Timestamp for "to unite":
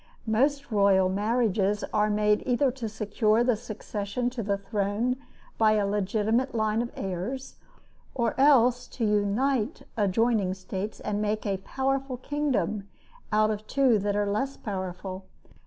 8.87-9.83